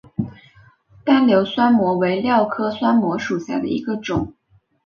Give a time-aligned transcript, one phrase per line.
[1.05, 4.33] 单瘤酸模为蓼科酸模属下的一个种。